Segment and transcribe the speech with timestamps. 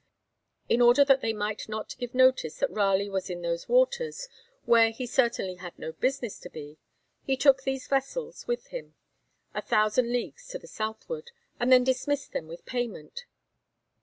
[0.67, 4.27] In order that they might not give notice that Raleigh was in those waters,
[4.65, 6.79] where he certainly had no business to be,
[7.21, 8.95] he took these vessels with him
[9.53, 11.29] a thousand leagues to the southward,
[11.59, 13.25] and then dismissed them with payment.